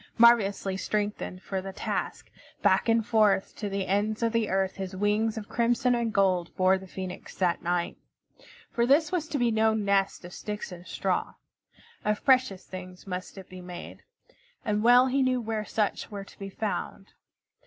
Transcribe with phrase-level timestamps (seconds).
[0.17, 2.31] Marvelously strengthened for the task,
[2.63, 6.49] back and forth to the ends of the earth his wings of crimson and gold
[6.55, 7.97] bore the Phoenix that night.
[8.71, 11.35] For this was to be no nest of sticks and straw.
[12.03, 14.01] Of precious things must it be made,
[14.65, 17.09] and well he knew where such were to be found.